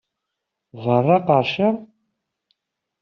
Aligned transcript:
Berraɣ 0.83 1.19
qerrceɣ! 1.27 1.75